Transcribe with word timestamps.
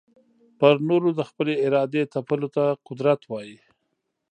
پر 0.59 0.73
نورو 0.89 1.09
د 1.15 1.21
خپلي 1.29 1.53
ارادې 1.67 2.01
تپلو 2.13 2.47
ته 2.55 2.63
قدرت 2.87 3.21
وايې. 3.31 3.57